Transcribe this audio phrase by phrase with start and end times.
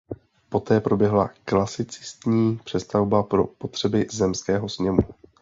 [0.49, 4.99] Poté proběhla klasicistní přestavba pro potřeby Zemského sněmu.